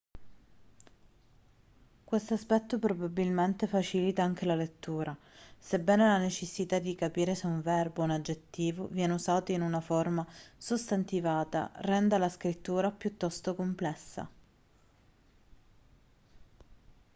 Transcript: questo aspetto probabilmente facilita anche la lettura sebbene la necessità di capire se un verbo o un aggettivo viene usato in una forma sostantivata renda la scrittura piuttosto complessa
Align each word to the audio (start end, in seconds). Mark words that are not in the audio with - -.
questo 2.03 2.33
aspetto 2.33 2.79
probabilmente 2.79 3.67
facilita 3.67 4.23
anche 4.23 4.45
la 4.45 4.55
lettura 4.55 5.15
sebbene 5.59 6.03
la 6.07 6.17
necessità 6.17 6.79
di 6.79 6.95
capire 6.95 7.35
se 7.35 7.45
un 7.45 7.61
verbo 7.61 8.01
o 8.01 8.05
un 8.05 8.09
aggettivo 8.09 8.87
viene 8.87 9.13
usato 9.13 9.51
in 9.51 9.61
una 9.61 9.79
forma 9.79 10.25
sostantivata 10.57 11.69
renda 11.75 12.17
la 12.17 12.29
scrittura 12.29 12.89
piuttosto 12.89 13.53
complessa 13.53 14.27